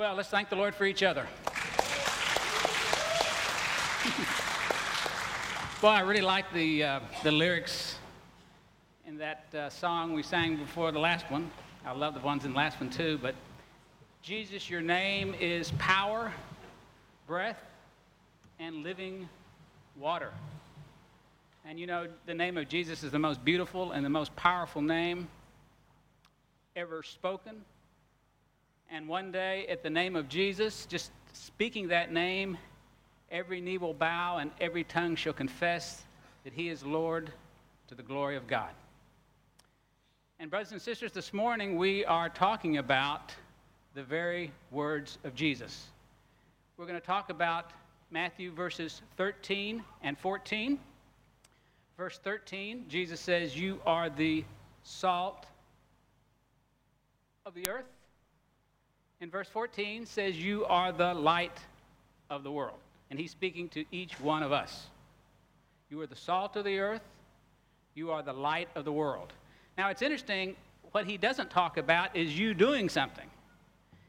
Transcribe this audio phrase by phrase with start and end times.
[0.00, 1.26] Well, let's thank the Lord for each other.
[5.82, 7.98] well, I really like the, uh, the lyrics
[9.06, 11.50] in that uh, song we sang before the last one.
[11.84, 13.34] I love the ones in the last one too, but
[14.22, 16.32] Jesus, your name is power,
[17.26, 17.60] breath,
[18.58, 19.28] and living
[19.98, 20.32] water.
[21.66, 24.80] And you know, the name of Jesus is the most beautiful and the most powerful
[24.80, 25.28] name
[26.74, 27.60] ever spoken
[28.92, 32.58] and one day, at the name of Jesus, just speaking that name,
[33.30, 36.02] every knee will bow and every tongue shall confess
[36.42, 37.32] that he is Lord
[37.86, 38.70] to the glory of God.
[40.40, 43.32] And, brothers and sisters, this morning we are talking about
[43.94, 45.86] the very words of Jesus.
[46.76, 47.70] We're going to talk about
[48.10, 50.80] Matthew verses 13 and 14.
[51.96, 54.42] Verse 13, Jesus says, You are the
[54.82, 55.46] salt
[57.46, 57.84] of the earth
[59.20, 61.58] in verse 14 says, You are the light
[62.30, 62.78] of the world.
[63.10, 64.86] And he's speaking to each one of us.
[65.90, 67.02] You are the salt of the earth.
[67.94, 69.32] You are the light of the world.
[69.76, 70.56] Now, it's interesting,
[70.92, 73.28] what he doesn't talk about is you doing something.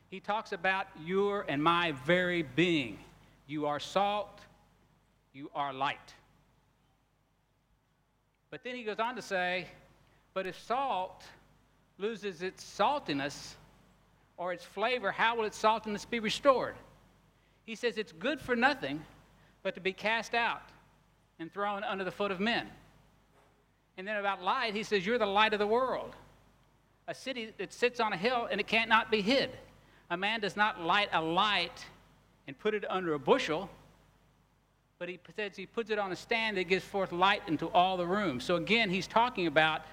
[0.09, 2.99] He talks about your and my very being.
[3.47, 4.41] You are salt,
[5.33, 6.13] you are light.
[8.49, 9.65] But then he goes on to say,
[10.33, 11.23] But if salt
[11.97, 13.55] loses its saltiness,
[14.41, 16.73] or its flavor, how will its saltiness be restored?
[17.63, 18.99] He says it's good for nothing
[19.61, 20.63] but to be cast out
[21.37, 22.65] and thrown under the foot of men.
[23.97, 26.15] And then about light, he says, You're the light of the world.
[27.07, 29.51] A city that sits on a hill and it cannot be hid.
[30.09, 31.85] A man does not light a light
[32.47, 33.69] and put it under a bushel,
[34.97, 37.95] but he says he puts it on a stand that gives forth light into all
[37.95, 38.43] the rooms.
[38.43, 39.83] So again, he's talking about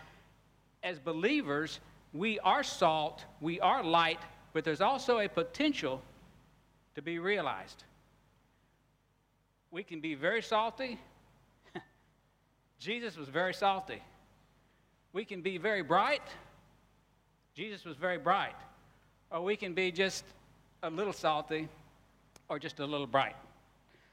[0.82, 1.80] as believers,
[2.14, 4.20] we are salt, we are light,
[4.52, 6.02] but there's also a potential
[6.94, 7.84] to be realized.
[9.70, 10.98] We can be very salty.
[12.78, 14.03] Jesus was very salty.
[15.12, 16.22] We can be very bright.
[17.54, 18.56] Jesus was very bright.
[19.31, 20.25] Or we can be just
[20.82, 21.69] a little salty
[22.48, 23.37] or just a little bright.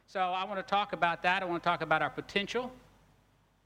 [0.08, 1.42] So I want to talk about that.
[1.42, 2.72] I want to talk about our potential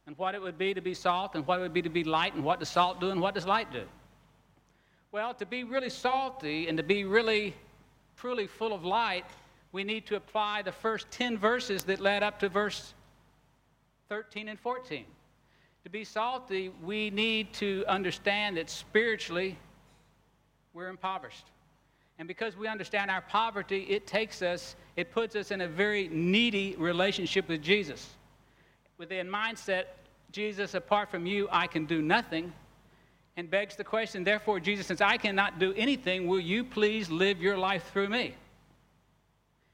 [0.08, 2.03] and what it would be to be salt and what it would be to be
[2.03, 3.84] light and what does salt do and what does light do.
[5.12, 7.56] Well, to be really salty and to be really,
[8.16, 9.25] truly full of light,
[9.72, 12.94] we need to apply the first 10 verses that led up to verse
[14.08, 15.06] 13 and 14.
[15.84, 19.58] To be salty, we need to understand that spiritually
[20.74, 21.46] we're impoverished.
[22.20, 26.08] And because we understand our poverty, it takes us, it puts us in a very
[26.09, 28.09] needy relationship with Jesus.
[29.00, 29.86] With the mindset,
[30.31, 32.53] Jesus, apart from you, I can do nothing
[33.38, 37.41] and begs the question therefore, Jesus, since I cannot do anything, will you please live
[37.41, 38.35] your life through me?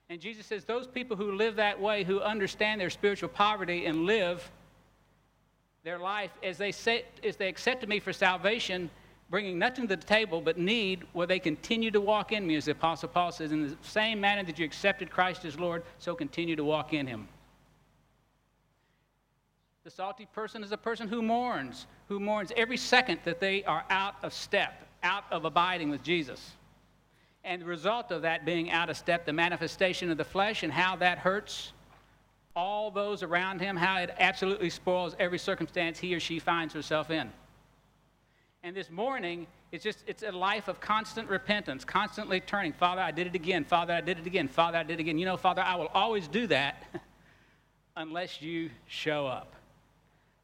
[0.09, 4.05] And Jesus says, those people who live that way, who understand their spiritual poverty and
[4.05, 4.51] live
[5.83, 8.89] their life as they, say, as they accepted me for salvation,
[9.29, 12.66] bringing nothing to the table but need, will they continue to walk in me, as
[12.66, 16.13] the Apostle Paul says, in the same manner that you accepted Christ as Lord, so
[16.13, 17.27] continue to walk in him.
[19.85, 23.85] The salty person is a person who mourns, who mourns every second that they are
[23.91, 26.53] out of step, out of abiding with Jesus.
[27.44, 30.73] And the result of that being out of step, the manifestation of the flesh and
[30.73, 31.72] how that hurts
[32.56, 37.12] all those around him, how it absolutely spoils every circumstance he or she finds herself
[37.12, 37.31] in.
[38.63, 42.73] And this morning, it's just it's a life of constant repentance, constantly turning.
[42.73, 43.63] Father, I did it again.
[43.63, 44.47] Father, I did it again.
[44.47, 45.19] Father, I did it again.
[45.19, 46.85] You know, Father, I will always do that
[47.96, 49.56] unless you show up.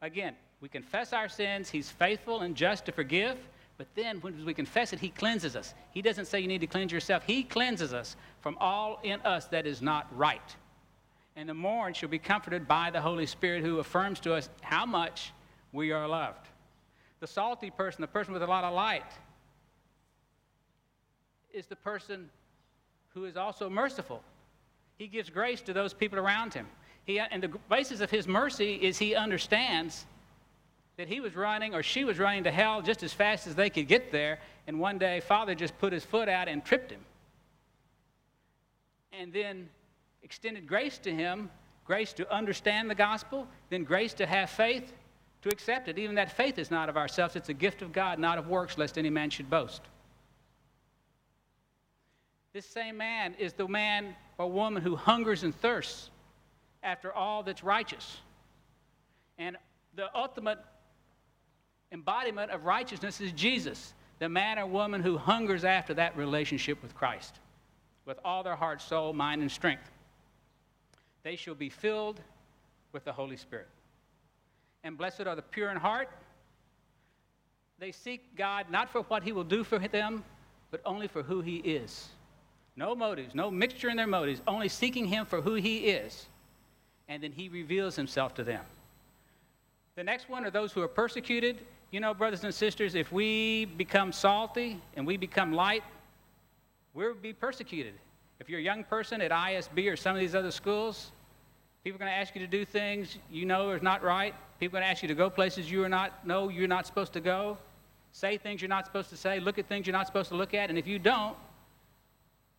[0.01, 1.69] Again, we confess our sins.
[1.69, 3.38] He's faithful and just to forgive.
[3.78, 5.73] But then when we confess it, He cleanses us.
[5.91, 7.23] He doesn't say you need to cleanse yourself.
[7.25, 10.56] He cleanses us from all in us that is not right.
[11.35, 14.85] And the mourn shall be comforted by the Holy Spirit who affirms to us how
[14.85, 15.31] much
[15.72, 16.47] we are loved.
[17.19, 19.11] The salty person, the person with a lot of light,
[21.53, 22.29] is the person
[23.13, 24.23] who is also merciful.
[24.97, 26.67] He gives grace to those people around him.
[27.06, 30.06] He, and the basis of his mercy is he understands
[30.98, 33.70] that he was running or she was running to hell just as fast as they
[33.70, 37.02] could get there, and one day Father just put his foot out and tripped him.
[39.12, 39.68] And then
[40.24, 41.50] extended grace to him,
[41.86, 44.94] grace to understand the gospel, then grace to have faith
[45.42, 45.98] to accept it.
[45.98, 48.78] Even that faith is not of ourselves, it's a gift of God, not of works,
[48.78, 49.82] lest any man should boast.
[52.53, 56.09] This same man is the man or woman who hungers and thirsts
[56.83, 58.17] after all that's righteous.
[59.37, 59.57] And
[59.95, 60.59] the ultimate
[61.91, 66.95] embodiment of righteousness is Jesus, the man or woman who hungers after that relationship with
[66.95, 67.39] Christ.
[68.05, 69.89] with all their heart, soul, mind, and strength.
[71.23, 72.19] They shall be filled
[72.91, 73.67] with the Holy Spirit.
[74.83, 76.09] And blessed are the pure in heart.
[77.79, 80.23] They seek God not for what He will do for them,
[80.72, 82.09] but only for who He is.
[82.75, 86.25] No motives, no mixture in their motives, only seeking Him for who He is.
[87.08, 88.64] And then He reveals Himself to them.
[89.96, 91.58] The next one are those who are persecuted.
[91.92, 95.84] You know, brothers and sisters, if we become salty and we become light,
[96.94, 97.94] we'll be persecuted.
[98.40, 101.12] If you're a young person at ISB or some of these other schools,
[101.84, 104.34] people are going to ask you to do things you know is not right.
[104.59, 106.88] People are going to ask you to go places you are not know you're not
[106.88, 107.58] supposed to go,
[108.14, 110.53] say things you're not supposed to say, look at things you're not supposed to look
[110.53, 111.36] at, and if you don't,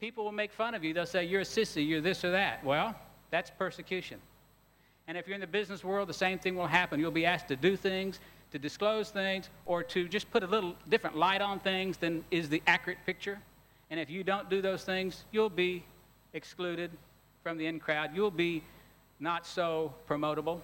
[0.01, 0.93] people will make fun of you.
[0.93, 2.65] They'll say you're a sissy, you're this or that.
[2.65, 2.95] Well,
[3.31, 4.19] that's persecution.
[5.09, 7.01] And if you're in the business world, the same thing will happen.
[7.01, 8.21] You'll be asked to do things,
[8.53, 12.49] to disclose things, or to just put a little different light on things than is
[12.49, 13.39] the accurate picture.
[13.91, 15.85] And if you don't do those things, you'll be
[16.33, 16.91] excluded
[17.43, 18.11] from the in crowd.
[18.15, 18.63] You'll be
[19.19, 20.61] not so promotable.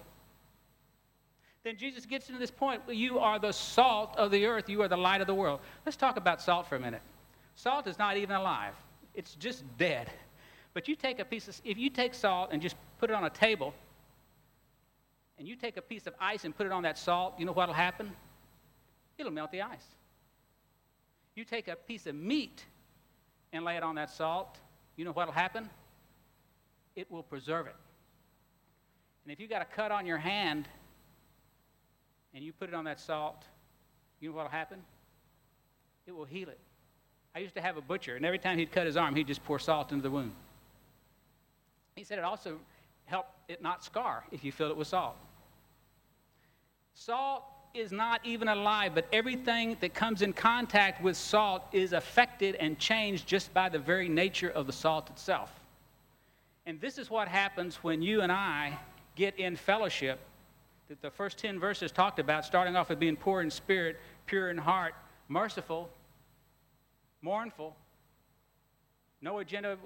[1.63, 4.87] Then Jesus gets into this point you are the salt of the earth, you are
[4.87, 5.59] the light of the world.
[5.85, 7.01] Let's talk about salt for a minute.
[7.55, 8.73] Salt is not even alive,
[9.13, 10.09] it's just dead.
[10.73, 13.25] But you take a piece of, if you take salt and just put it on
[13.25, 13.73] a table,
[15.39, 17.53] and you take a piece of ice and put it on that salt, you know
[17.53, 18.11] what'll happen?
[19.17, 19.85] It'll melt the ice.
[21.33, 22.65] You take a piece of meat
[23.53, 24.57] and lay it on that salt,
[24.97, 25.69] you know what'll happen?
[26.95, 27.75] It will preserve it.
[29.23, 30.67] And if you got a cut on your hand
[32.33, 33.45] and you put it on that salt,
[34.19, 34.79] you know what'll happen?
[36.05, 36.59] It will heal it.
[37.33, 39.43] I used to have a butcher, and every time he'd cut his arm, he'd just
[39.45, 40.33] pour salt into the wound.
[41.95, 42.57] He said it also
[43.05, 45.15] helped it not scar if you fill it with salt.
[46.99, 52.55] Salt is not even alive, but everything that comes in contact with salt is affected
[52.55, 55.49] and changed just by the very nature of the salt itself.
[56.65, 58.77] And this is what happens when you and I
[59.15, 60.19] get in fellowship
[60.89, 64.49] that the first 10 verses talked about, starting off with being poor in spirit, pure
[64.49, 64.93] in heart,
[65.29, 65.89] merciful,
[67.21, 67.77] mournful,
[69.21, 69.77] no agenda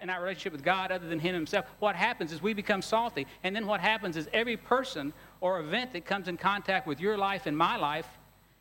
[0.00, 1.66] in our relationship with God other than Him Himself.
[1.78, 3.26] What happens is we become salty.
[3.42, 7.16] And then what happens is every person or event that comes in contact with your
[7.18, 8.08] life and my life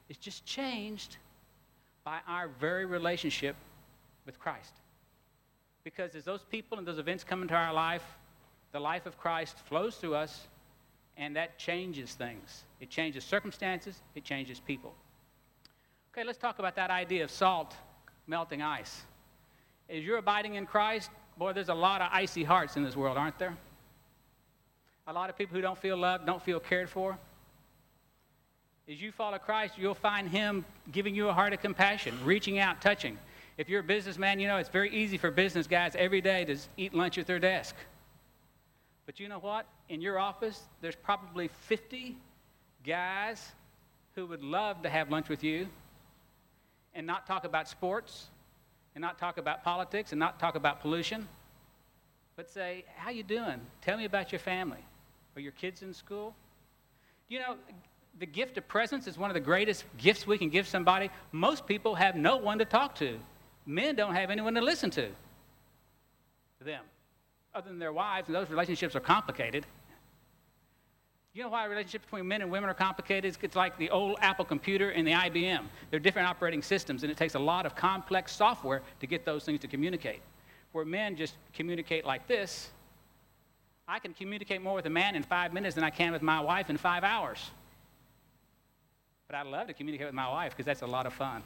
[0.09, 1.18] is just changed
[2.03, 3.56] by our very relationship
[4.25, 4.73] with Christ.
[5.83, 8.03] Because as those people and those events come into our life,
[8.71, 10.47] the life of Christ flows through us,
[11.18, 12.63] and that changes things.
[12.79, 14.94] It changes circumstances, it changes people.
[16.12, 17.75] Okay, let's talk about that idea of salt
[18.27, 19.03] melting ice.
[19.91, 23.17] As you're abiding in Christ, boy, there's a lot of icy hearts in this world,
[23.17, 23.55] aren't there?
[25.07, 27.17] a lot of people who don't feel loved, don't feel cared for.
[28.88, 32.79] As you follow Christ, you'll find Him giving you a heart of compassion, reaching out,
[32.81, 33.17] touching.
[33.57, 36.55] If you're a businessman, you know it's very easy for business guys every day to
[36.77, 37.75] eat lunch at their desk.
[39.05, 39.65] But you know what?
[39.89, 42.15] In your office, there's probably 50
[42.85, 43.51] guys
[44.15, 45.67] who would love to have lunch with you
[46.94, 48.29] and not talk about sports
[48.95, 51.27] and not talk about politics and not talk about pollution,
[52.35, 53.65] but say, "How you doing?
[53.81, 54.83] Tell me about your family."
[55.35, 56.35] Are your kids in school?
[57.29, 57.57] You know,
[58.19, 61.09] the gift of presence is one of the greatest gifts we can give somebody.
[61.31, 63.19] Most people have no one to talk to.
[63.65, 65.15] Men don't have anyone to listen to
[66.59, 66.83] them,
[67.54, 69.66] other than their wives, and those relationships are complicated.
[71.33, 73.38] You know why relationships between men and women are complicated?
[73.42, 75.64] It's like the old Apple computer and the IBM.
[75.90, 79.45] They're different operating systems, and it takes a lot of complex software to get those
[79.45, 80.21] things to communicate.
[80.73, 82.69] Where men just communicate like this,
[83.88, 86.42] I can communicate more with a man in five minutes than I can with my
[86.42, 87.52] wife in five hours.
[89.28, 91.44] But I love to communicate with my wife because that's a lot of fun.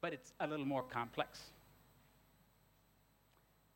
[0.00, 1.40] But it's a little more complex.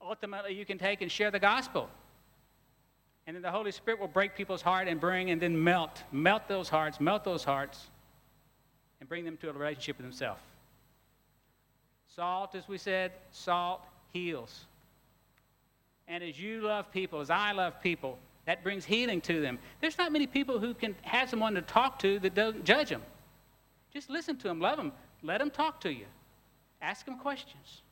[0.03, 1.89] Ultimately, you can take and share the gospel.
[3.31, 6.49] And then the Holy Spirit will break people's heart and bring and then melt, melt
[6.49, 7.87] those hearts, melt those hearts,
[8.99, 10.41] and bring them to a relationship with Himself.
[12.17, 13.83] Salt, as we said, salt
[14.13, 14.65] heals.
[16.09, 19.61] And as you love people, as I love people, that brings healing to them.
[19.81, 23.03] There's not many people who can have someone to talk to that doesn't judge them.
[23.93, 24.91] Just listen to them, love them,
[25.23, 26.07] let them talk to you,
[26.83, 27.83] ask them questions.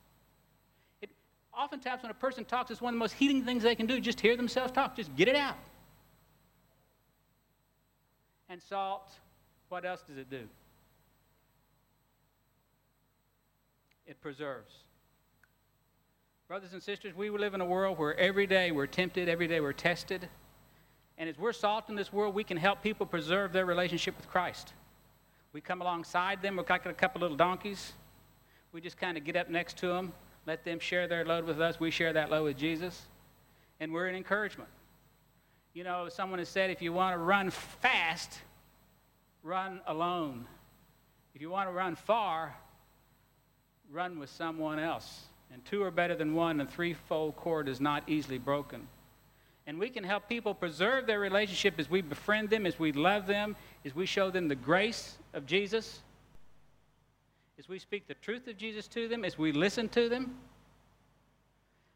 [1.57, 3.99] Oftentimes, when a person talks, it's one of the most healing things they can do.
[3.99, 5.57] Just hear themselves talk, just get it out.
[8.49, 9.09] And salt,
[9.69, 10.47] what else does it do?
[14.07, 14.73] It preserves.
[16.47, 19.59] Brothers and sisters, we live in a world where every day we're tempted, every day
[19.59, 20.27] we're tested.
[21.19, 24.27] And as we're salt in this world, we can help people preserve their relationship with
[24.27, 24.73] Christ.
[25.53, 27.93] We come alongside them, we're like a couple little donkeys.
[28.71, 30.11] We just kind of get up next to them,
[30.49, 31.79] let them share their load with us.
[31.79, 33.03] We share that load with Jesus,
[33.79, 34.71] and we're an encouragement.
[35.75, 38.39] You know, someone has said if you want to run fast,
[39.43, 40.47] run alone.
[41.35, 42.55] If you want to run far,
[43.91, 45.25] run with someone else.
[45.53, 48.87] And two are better than one, and threefold cord is not easily broken.
[49.67, 53.27] And we can help people preserve their relationship as we befriend them, as we love
[53.27, 55.99] them, as we show them the grace of Jesus,
[57.59, 60.37] as we speak the truth of Jesus to them, as we listen to them.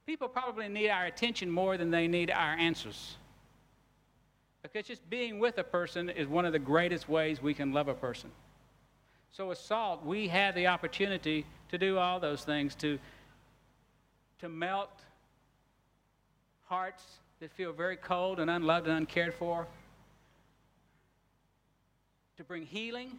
[0.06, 3.16] People probably need our attention more than they need our answers.
[4.62, 7.88] Because just being with a person is one of the greatest ways we can love
[7.88, 8.30] a person.
[9.32, 13.00] So, as salt, we have the opportunity to do all those things to,
[14.40, 15.02] to melt
[16.66, 17.04] hearts
[17.40, 19.66] that feel very cold and unloved and uncared for,
[22.36, 23.12] to bring healing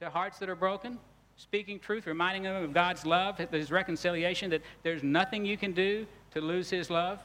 [0.00, 0.98] to hearts that are broken,
[1.40, 6.06] speaking truth, reminding them of God's love, His reconciliation, that there's nothing you can do
[6.32, 7.20] to lose His love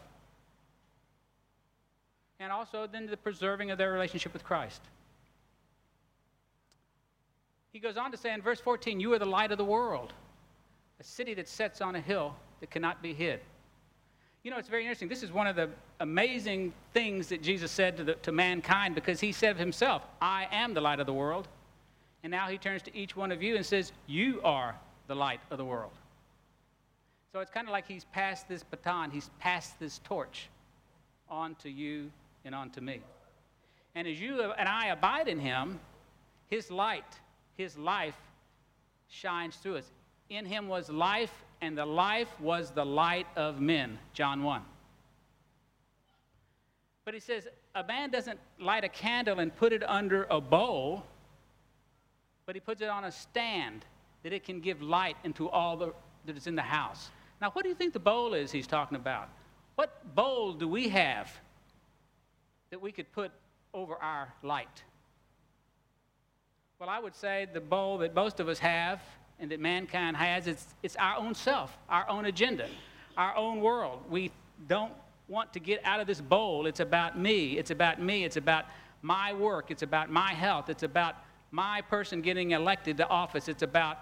[2.39, 4.81] and also then the preserving of their relationship with Christ.
[7.71, 10.13] He goes on to say in verse 14, You are the light of the world,
[10.99, 13.39] a city that sets on a hill that cannot be hid.
[14.43, 15.09] You know, it's very interesting.
[15.09, 15.69] This is one of the
[15.99, 20.47] amazing things that Jesus said to, the, to mankind because he said of himself, I
[20.51, 21.47] am the light of the world.
[22.25, 25.41] And now he turns to each one of you and says, You are the light
[25.51, 25.91] of the world.
[27.31, 30.49] So it's kind of like he's passed this baton, he's passed this torch
[31.29, 32.11] on to you
[32.43, 33.01] and unto me.
[33.93, 35.79] And as you and I abide in him,
[36.47, 37.19] his light,
[37.57, 38.17] his life
[39.07, 39.91] shines through us.
[40.31, 43.99] In him was life, and the life was the light of men.
[44.13, 44.63] John 1.
[47.05, 51.03] But he says, a man doesn't light a candle and put it under a bowl,
[52.45, 53.85] but he puts it on a stand
[54.23, 55.93] that it can give light into all the,
[56.25, 57.09] that is in the house.
[57.41, 59.29] Now, what do you think the bowl is he's talking about?
[59.75, 61.31] What bowl do we have
[62.69, 63.31] that we could put
[63.73, 64.83] over our light?
[66.79, 69.01] Well, I would say the bowl that most of us have
[69.39, 72.67] and that mankind has, it's, it's our own self, our own agenda,
[73.17, 73.99] our own world.
[74.09, 74.31] We
[74.67, 74.93] don't
[75.27, 76.67] want to get out of this bowl.
[76.67, 77.57] It's about me.
[77.57, 78.23] It's about me.
[78.23, 78.65] It's about
[79.01, 79.71] my work.
[79.71, 80.69] It's about my health.
[80.69, 81.15] It's about
[81.55, 83.47] my person getting elected to office.
[83.47, 83.97] It's about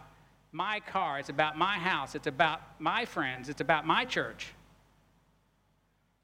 [0.52, 1.20] my car.
[1.20, 2.16] It's about my house.
[2.16, 3.50] It's about my friends.
[3.50, 4.54] It's about my church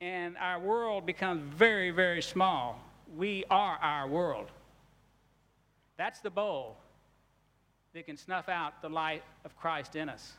[0.01, 2.79] and our world becomes very, very small.
[3.17, 4.49] We are our world.
[5.97, 6.77] That's the bowl
[7.93, 10.33] that can snuff out the light of Christ in us.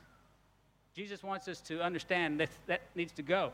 [0.95, 3.53] Jesus wants us to understand that that needs to go.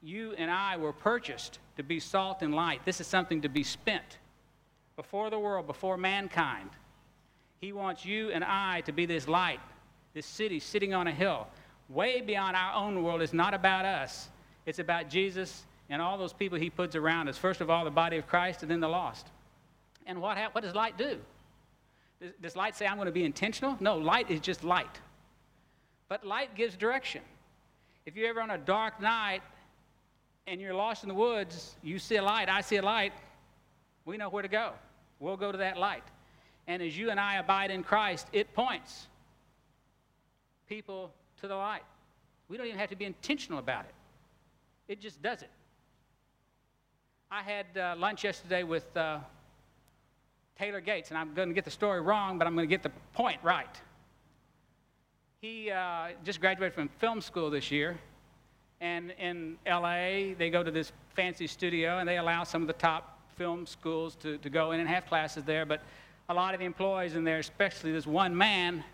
[0.00, 2.84] You and I were purchased to be salt and light.
[2.84, 4.18] This is something to be spent
[4.96, 6.70] before the world, before mankind.
[7.60, 9.60] He wants you and I to be this light,
[10.14, 11.46] this city sitting on a hill,
[11.88, 13.22] way beyond our own world.
[13.22, 14.28] It's not about us.
[14.66, 17.36] It's about Jesus and all those people he puts around us.
[17.36, 19.26] First of all, the body of Christ, and then the lost.
[20.06, 21.18] And what, ha- what does light do?
[22.20, 23.76] Does, does light say, I'm going to be intentional?
[23.78, 25.00] No, light is just light.
[26.08, 27.22] But light gives direction.
[28.06, 29.42] If you're ever on a dark night
[30.46, 33.12] and you're lost in the woods, you see a light, I see a light,
[34.04, 34.72] we know where to go.
[35.20, 36.04] We'll go to that light.
[36.66, 39.06] And as you and I abide in Christ, it points
[40.68, 41.82] people to the light.
[42.48, 43.94] We don't even have to be intentional about it.
[44.88, 45.50] It just does it.
[47.30, 49.18] I had uh, lunch yesterday with uh,
[50.58, 52.82] Taylor Gates, and I'm going to get the story wrong, but I'm going to get
[52.82, 53.80] the point right.
[55.40, 57.98] He uh, just graduated from film school this year,
[58.80, 62.74] and in LA, they go to this fancy studio, and they allow some of the
[62.74, 65.82] top film schools to, to go in and have classes there, but
[66.28, 68.84] a lot of the employees in there, especially this one man,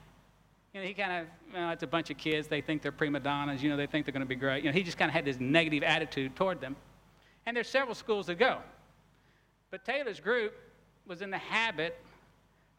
[0.72, 2.46] you know, he kind of, well, it's a bunch of kids.
[2.46, 3.62] They think they're prima donnas.
[3.62, 4.62] You know, they think they're going to be great.
[4.62, 6.76] You know, he just kind of had this negative attitude toward them.
[7.46, 8.58] And there's several schools to go.
[9.70, 10.54] But Taylor's group
[11.06, 11.96] was in the habit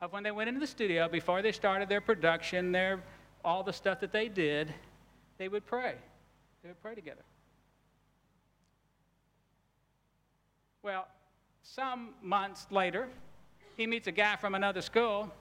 [0.01, 3.03] of when they went into the studio, before they started their production, their,
[3.43, 4.73] all the stuff that they did,
[5.37, 5.95] they would pray.
[6.63, 7.23] They would pray together.
[10.83, 11.07] Well,
[11.63, 13.07] some months later,
[13.77, 15.31] he meets a guy from another school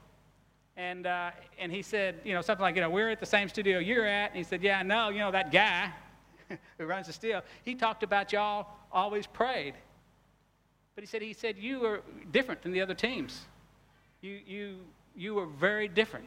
[0.78, 3.48] and, uh, and he said, you know, something like, you know, we're at the same
[3.48, 4.30] studio you're at.
[4.30, 5.90] And he said, yeah, no, you know, that guy
[6.78, 9.74] who runs the studio, he talked about y'all always prayed.
[10.94, 13.40] But he said, he said, you were different than the other teams.
[14.20, 14.76] You, you,
[15.16, 16.26] you were very different.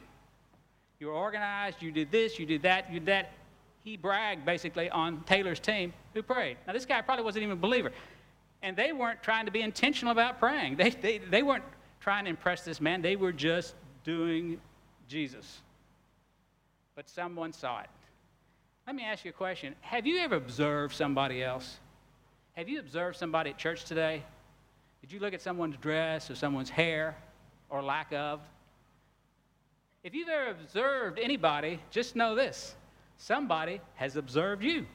[1.00, 3.32] You were organized, you did this, you did that, you did that.
[3.86, 6.58] He bragged basically on Taylor's team who prayed.
[6.68, 7.92] Now, this guy probably wasn't even a believer.
[8.64, 10.76] And they weren't trying to be intentional about praying.
[10.78, 11.64] They, they, they weren't
[12.00, 13.02] trying to impress this man.
[13.02, 14.60] They were just doing
[15.08, 15.62] Jesus.
[16.96, 17.90] but someone saw it.
[18.86, 19.76] Let me ask you a question.
[19.82, 21.80] Have you ever observed somebody else?
[22.54, 24.24] Have you observed somebody at church today?
[25.02, 27.16] Did you look at someone's dress or someone's hair
[27.70, 28.40] or lack of?
[30.04, 32.76] If you've ever observed anybody, just know this
[33.18, 34.86] somebody has observed you.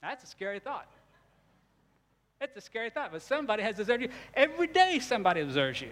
[0.00, 0.88] That's a scary thought.
[2.40, 4.08] It's a scary thought, but somebody has observed you.
[4.34, 5.90] Every day, somebody observes you.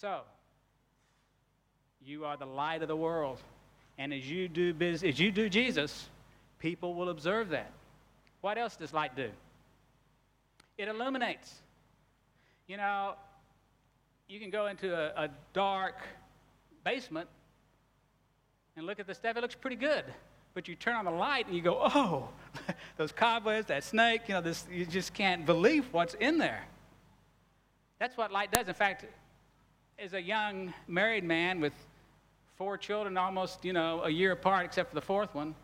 [0.00, 0.20] So,
[2.04, 3.40] you are the light of the world.
[3.96, 6.08] And as you do business, as you do Jesus,
[6.58, 7.70] people will observe that.
[8.42, 9.30] What else does light do?
[10.76, 11.54] It illuminates.
[12.66, 13.14] You know,
[14.28, 15.96] you can go into a, a dark
[16.84, 17.28] basement
[18.76, 20.04] and look at the stuff, it looks pretty good.
[20.52, 22.28] But you turn on the light and you go, oh,
[22.96, 26.64] those cobwebs, that snake, you know, this, you just can't believe what's in there.
[27.98, 28.68] That's what light does.
[28.68, 29.04] In fact,
[29.98, 31.72] as a young married man with
[32.56, 35.54] four children almost, you know, a year apart except for the fourth one,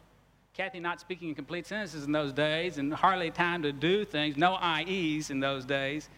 [0.55, 4.37] Kathy not speaking in complete sentences in those days and hardly time to do things,
[4.37, 6.09] no IEs in those days,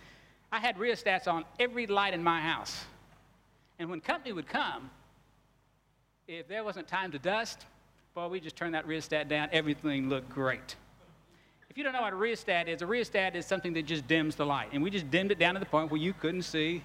[0.50, 2.84] I had rheostats on every light in my house.
[3.78, 4.90] And when company would come,
[6.28, 7.66] if there wasn't time to dust,
[8.14, 9.48] boy, we just turned that rheostat down.
[9.52, 10.76] Everything looked great.
[11.70, 14.36] If you don't know what a rheostat is, a rheostat is something that just dims
[14.36, 14.68] the light.
[14.72, 16.82] And we just dimmed it down to the point where you couldn't see.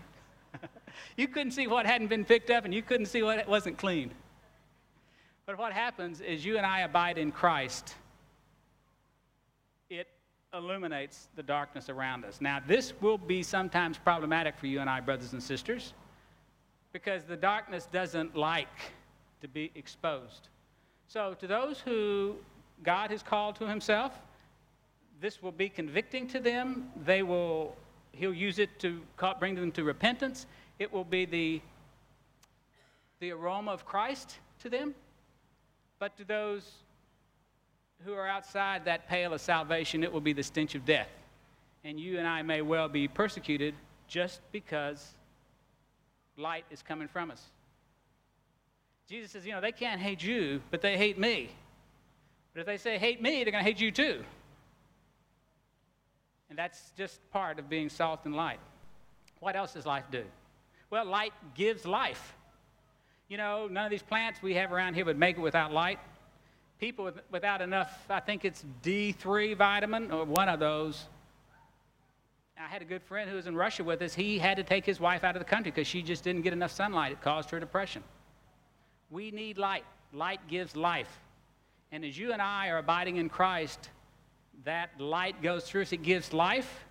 [1.17, 4.11] you couldn't see what hadn't been picked up, and you couldn't see what wasn't clean.
[5.45, 7.95] But what happens is you and I abide in Christ,
[9.89, 10.07] it
[10.53, 12.39] illuminates the darkness around us.
[12.39, 15.93] Now, this will be sometimes problematic for you and I, brothers and sisters,
[16.93, 18.67] because the darkness doesn't like
[19.41, 20.47] to be exposed.
[21.09, 22.35] So, to those who
[22.83, 24.11] God has called to Himself,
[25.21, 26.91] this will be convicting to them.
[27.05, 27.75] They will,
[28.11, 29.01] He'll use it to
[29.39, 30.45] bring them to repentance.
[30.79, 31.61] It will be the,
[33.19, 34.93] the aroma of Christ to them.
[35.97, 36.69] But to those
[38.05, 41.09] who are outside that pale of salvation, it will be the stench of death.
[41.85, 43.73] And you and I may well be persecuted
[44.07, 45.13] just because
[46.35, 47.41] light is coming from us.
[49.07, 51.49] Jesus says, you know, they can't hate you, but they hate me.
[52.53, 54.23] But if they say hate me, they're going to hate you too.
[56.49, 58.59] And that's just part of being salt and light.
[59.39, 60.23] What else does life do?
[60.89, 62.35] Well, light gives life.
[63.29, 65.99] You know, none of these plants we have around here would make it without light.
[66.79, 71.05] People with, without enough, I think it's D3 vitamin, or one of those.
[72.59, 74.13] I had a good friend who was in Russia with us.
[74.13, 76.53] He had to take his wife out of the country because she just didn't get
[76.53, 77.11] enough sunlight.
[77.11, 78.03] It caused her depression.
[79.09, 79.85] We need light.
[80.13, 81.19] Light gives life.
[81.91, 83.89] And as you and I are abiding in Christ,
[84.65, 85.93] that light goes through us.
[85.93, 86.85] It gives life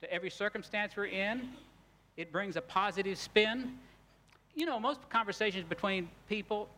[0.00, 1.48] to every circumstance we're in.
[2.16, 3.78] It brings a positive spin.
[4.54, 6.68] You know, most conversations between people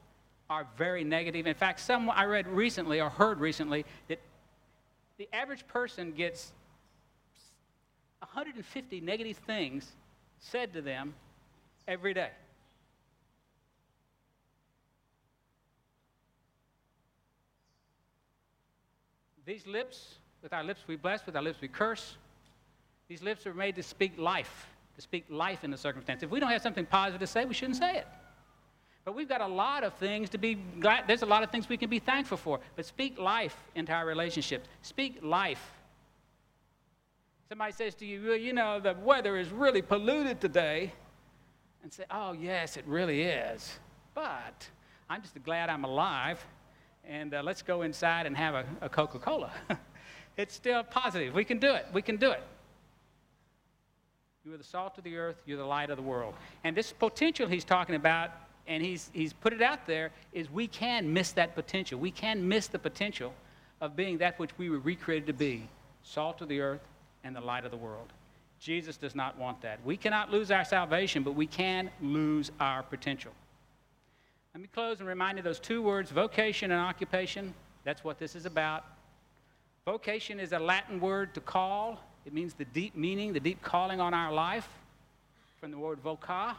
[0.48, 1.46] are very negative.
[1.46, 4.20] In fact, some I read recently or heard recently that
[5.18, 6.52] the average person gets
[8.20, 9.92] 150 negative things
[10.38, 11.14] said to them
[11.88, 12.30] every day.
[19.46, 22.16] These lips, with our lips we bless, with our lips we curse.
[23.08, 26.24] These lips are made to speak life, to speak life in the circumstance.
[26.24, 28.08] If we don't have something positive to say, we shouldn't say it.
[29.04, 31.04] But we've got a lot of things to be glad.
[31.06, 32.58] There's a lot of things we can be thankful for.
[32.74, 34.68] But speak life into our relationships.
[34.82, 35.62] Speak life.
[37.48, 40.92] Somebody says to you, well, you know, the weather is really polluted today.
[41.84, 43.78] And say, oh, yes, it really is.
[44.12, 44.68] But
[45.08, 46.44] I'm just glad I'm alive
[47.08, 49.52] and uh, let's go inside and have a, a Coca Cola.
[50.36, 51.34] it's still positive.
[51.34, 51.86] We can do it.
[51.92, 52.42] We can do it.
[54.44, 56.34] You are the salt of the earth, you're the light of the world.
[56.62, 58.30] And this potential he's talking about,
[58.68, 61.98] and he's, he's put it out there, is we can miss that potential.
[61.98, 63.34] We can miss the potential
[63.80, 65.68] of being that which we were recreated to be
[66.04, 66.86] salt of the earth
[67.24, 68.12] and the light of the world.
[68.60, 69.80] Jesus does not want that.
[69.84, 73.32] We cannot lose our salvation, but we can lose our potential.
[74.56, 77.52] Let me close and remind you those two words, vocation and occupation.
[77.84, 78.86] That's what this is about.
[79.84, 82.00] Vocation is a Latin word to call.
[82.24, 84.66] It means the deep meaning, the deep calling on our life
[85.60, 86.54] from the word voca.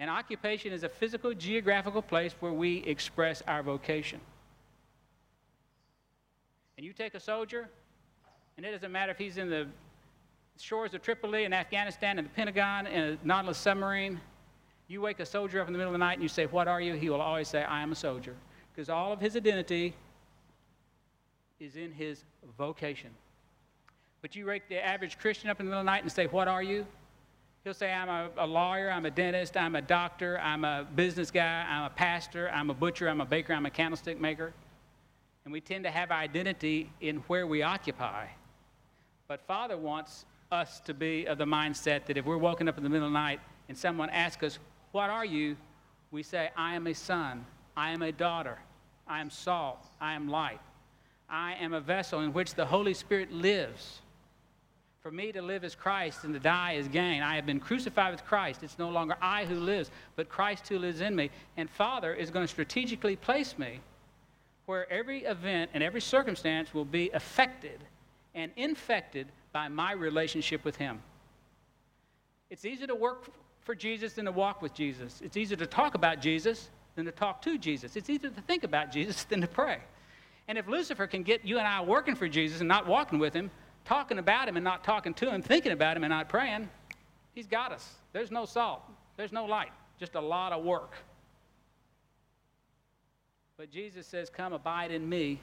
[0.00, 4.18] And occupation is a physical, geographical place where we express our vocation.
[6.76, 7.68] And you take a soldier,
[8.56, 9.68] and it doesn't matter if he's in the
[10.58, 14.20] shores of Tripoli in Afghanistan, in the Pentagon, in a Nautilus submarine,
[14.92, 16.68] you wake a soldier up in the middle of the night and you say, What
[16.68, 16.94] are you?
[16.94, 18.36] He will always say, I am a soldier.
[18.72, 19.94] Because all of his identity
[21.58, 22.24] is in his
[22.58, 23.10] vocation.
[24.20, 26.26] But you wake the average Christian up in the middle of the night and say,
[26.26, 26.86] What are you?
[27.64, 31.30] He'll say, I'm a, a, lawyer, I'm a dentist, I'm a doctor, I'm a business
[31.30, 34.52] guy, I'm a pastor, I'm a butcher, I'm a baker, I'm a candlestick maker.
[35.44, 38.26] And we tend to have identity in where we occupy.
[39.28, 42.82] But Father wants us to be of the mindset that if we're woken up in
[42.84, 44.58] the middle of the night and someone asks us,
[44.92, 45.56] What are you?
[46.12, 47.44] we say, I am a son,
[47.76, 48.58] I am a daughter,
[49.08, 50.60] I am salt, I am light.
[51.28, 54.02] I am a vessel in which the Holy Spirit lives.
[55.00, 57.22] For me to live as Christ and to die is gain.
[57.22, 58.62] I have been crucified with Christ.
[58.62, 61.30] It's no longer I who lives, but Christ who lives in me.
[61.56, 63.80] And Father is going to strategically place me
[64.66, 67.82] where every event and every circumstance will be affected
[68.34, 71.02] and infected by my relationship with Him.
[72.50, 73.24] It's easy to work
[73.64, 75.20] for Jesus than to walk with Jesus.
[75.24, 77.96] It's easier to talk about Jesus than to talk to Jesus.
[77.96, 79.78] It's easier to think about Jesus than to pray.
[80.48, 83.32] And if Lucifer can get you and I working for Jesus and not walking with
[83.32, 83.50] Him,
[83.84, 86.68] talking about him and not talking to him, thinking about him and not praying,
[87.34, 87.94] he's got us.
[88.12, 88.82] There's no salt,
[89.16, 90.94] there's no light, just a lot of work.
[93.56, 95.40] But Jesus says, Come abide in me,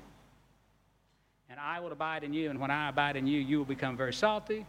[1.50, 2.50] and I will abide in you.
[2.50, 4.66] And when I abide in you, you will become very salty.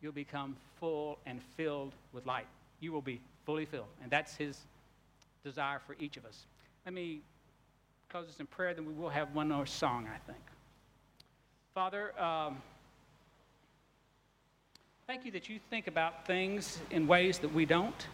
[0.00, 2.46] You'll become full and filled with light.
[2.80, 3.86] You will be fully filled.
[4.02, 4.58] And that's his
[5.44, 6.46] desire for each of us.
[6.84, 7.20] Let me
[8.08, 10.42] close this in prayer, then we will have one more song, I think.
[11.74, 12.56] Father, um,
[15.06, 18.08] Thank you that you think about things in ways that we don't.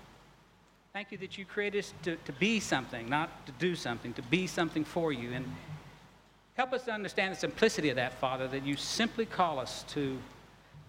[0.93, 4.21] Thank you that you created us to, to be something, not to do something, to
[4.21, 5.33] be something for you.
[5.33, 5.47] And
[6.53, 10.19] help us to understand the simplicity of that, Father, that you simply call us to,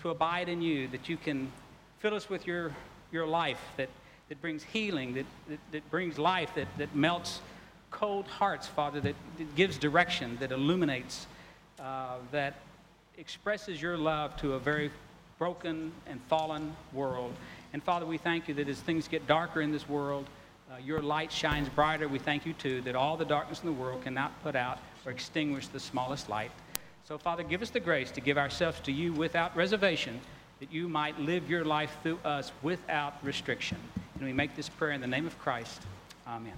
[0.01, 1.49] to abide in you, that you can
[1.99, 2.75] fill us with your,
[3.13, 3.89] your life that,
[4.29, 7.39] that brings healing, that, that, that brings life, that, that melts
[7.91, 11.27] cold hearts, Father, that, that gives direction, that illuminates,
[11.79, 12.55] uh, that
[13.17, 14.91] expresses your love to a very
[15.37, 17.33] broken and fallen world.
[17.73, 20.25] And Father, we thank you that as things get darker in this world,
[20.71, 22.07] uh, your light shines brighter.
[22.07, 25.11] We thank you, too, that all the darkness in the world cannot put out or
[25.11, 26.51] extinguish the smallest light.
[27.05, 30.21] So, Father, give us the grace to give ourselves to you without reservation,
[30.63, 33.77] that you might live your life through us without restriction.
[34.15, 35.81] And we make this prayer in the name of Christ.
[36.25, 36.53] Amen.